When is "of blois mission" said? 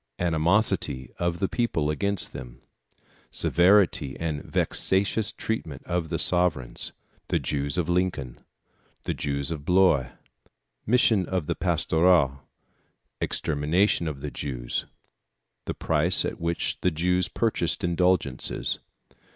9.51-11.27